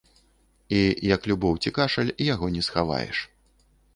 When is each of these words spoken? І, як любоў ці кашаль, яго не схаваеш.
І, 0.27 0.79
як 1.15 1.27
любоў 1.33 1.53
ці 1.63 1.73
кашаль, 1.77 2.11
яго 2.33 2.45
не 2.57 2.65
схаваеш. 2.71 3.17